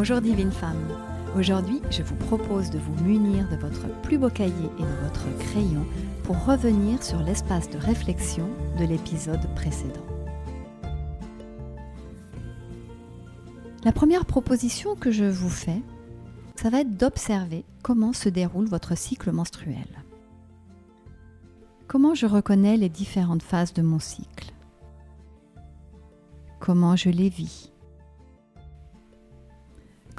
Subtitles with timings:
[0.00, 0.86] Bonjour divine femme.
[1.36, 5.26] Aujourd'hui, je vous propose de vous munir de votre plus beau cahier et de votre
[5.40, 5.84] crayon
[6.22, 8.48] pour revenir sur l'espace de réflexion
[8.78, 10.06] de l'épisode précédent.
[13.84, 15.82] La première proposition que je vous fais,
[16.54, 19.88] ça va être d'observer comment se déroule votre cycle menstruel.
[21.88, 24.52] Comment je reconnais les différentes phases de mon cycle
[26.60, 27.72] Comment je les vis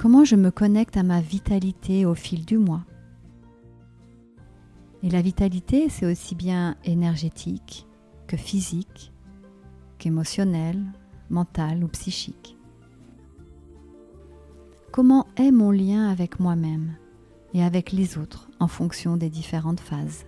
[0.00, 2.86] Comment je me connecte à ma vitalité au fil du mois?
[5.02, 7.86] Et la vitalité, c'est aussi bien énergétique
[8.26, 9.12] que physique,
[9.98, 10.82] qu'émotionnelle,
[11.28, 12.56] mentale ou psychique.
[14.90, 16.96] Comment est mon lien avec moi-même
[17.52, 20.24] et avec les autres en fonction des différentes phases?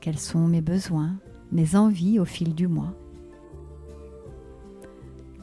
[0.00, 1.14] Quels sont mes besoins,
[1.52, 2.96] mes envies au fil du mois?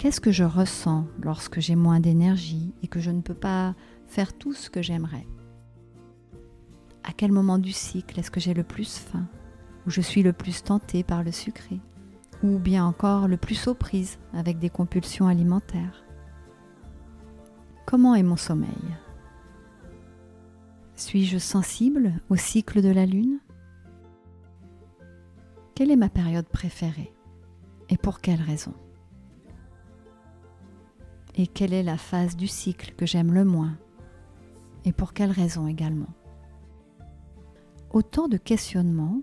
[0.05, 3.73] Qu'est-ce que je ressens lorsque j'ai moins d'énergie et que je ne peux pas
[4.05, 5.25] faire tout ce que j'aimerais?
[7.03, 9.25] À quel moment du cycle est-ce que j'ai le plus faim
[9.87, 11.79] Ou je suis le plus tentée par le sucré
[12.43, 16.05] Ou bien encore le plus aux prises avec des compulsions alimentaires?
[17.87, 18.69] Comment est mon sommeil?
[20.93, 23.39] Suis-je sensible au cycle de la Lune?
[25.73, 27.11] Quelle est ma période préférée
[27.89, 28.75] Et pour quelle raison?
[31.36, 33.78] Et quelle est la phase du cycle que j'aime le moins?
[34.86, 36.14] Et pour quelle raison également?
[37.91, 39.22] Autant de questionnements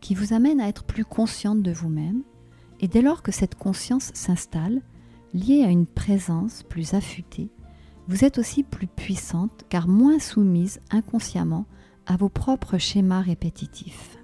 [0.00, 2.22] qui vous amènent à être plus consciente de vous-même
[2.80, 4.82] et dès lors que cette conscience s'installe,
[5.32, 7.50] liée à une présence plus affûtée,
[8.08, 11.66] vous êtes aussi plus puissante car moins soumise inconsciemment
[12.06, 14.18] à vos propres schémas répétitifs.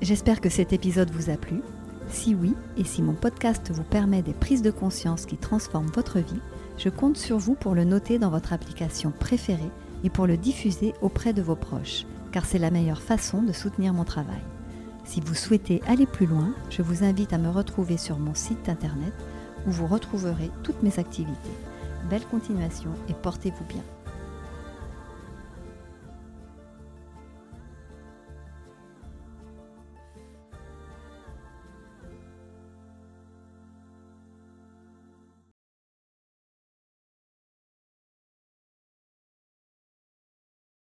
[0.00, 1.60] J'espère que cet épisode vous a plu
[2.10, 6.18] si oui, et si mon podcast vous permet des prises de conscience qui transforment votre
[6.18, 6.40] vie,
[6.76, 9.70] je compte sur vous pour le noter dans votre application préférée
[10.04, 13.92] et pour le diffuser auprès de vos proches, car c'est la meilleure façon de soutenir
[13.92, 14.42] mon travail.
[15.04, 18.68] Si vous souhaitez aller plus loin, je vous invite à me retrouver sur mon site
[18.68, 19.12] internet
[19.66, 21.50] où vous retrouverez toutes mes activités.
[22.10, 23.82] Belle continuation et portez-vous bien.